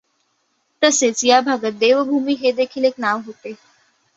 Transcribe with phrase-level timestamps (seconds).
[0.81, 3.53] तसेच या भागास देवभूमी हे देखील एक नाव होते.